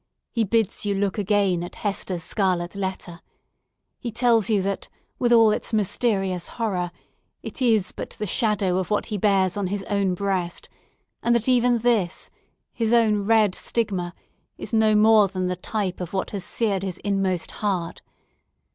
He 0.31 0.43
bids 0.43 0.83
you 0.83 0.95
look 0.95 1.19
again 1.19 1.61
at 1.61 1.75
Hester's 1.75 2.23
scarlet 2.23 2.73
letter! 2.75 3.19
He 3.99 4.09
tells 4.11 4.49
you, 4.49 4.63
that, 4.63 4.89
with 5.19 5.31
all 5.31 5.51
its 5.51 5.73
mysterious 5.73 6.47
horror, 6.57 6.89
it 7.43 7.61
is 7.61 7.91
but 7.91 8.09
the 8.17 8.25
shadow 8.25 8.79
of 8.79 8.89
what 8.89 9.05
he 9.13 9.19
bears 9.19 9.55
on 9.55 9.67
his 9.67 9.83
own 9.83 10.15
breast, 10.15 10.69
and 11.21 11.35
that 11.35 11.47
even 11.47 11.77
this, 11.77 12.31
his 12.73 12.93
own 12.93 13.27
red 13.27 13.53
stigma, 13.53 14.15
is 14.57 14.73
no 14.73 14.95
more 14.95 15.27
than 15.27 15.45
the 15.45 15.55
type 15.55 16.01
of 16.01 16.13
what 16.13 16.31
has 16.31 16.43
seared 16.43 16.81
his 16.81 16.97
inmost 17.03 17.51
heart! 17.61 18.01